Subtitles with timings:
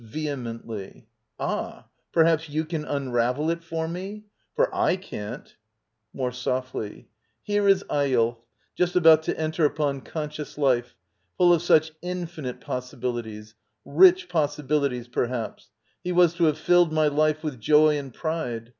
[0.03, 1.05] [Vehemently.]
[1.39, 1.85] Ah?
[2.11, 4.23] Perhaps you can unravel it for me?
[4.55, 5.55] For / can't.
[6.11, 7.07] [More softly.]
[7.43, 8.37] Here is Eyolf,
[8.75, 10.95] just about to enter upon conscious life,
[11.37, 13.53] full of such infinite possibilities—
[14.01, 15.69] rich possi bilities, perhaps:
[16.03, 18.69] he was to have filled my life with joy and pride.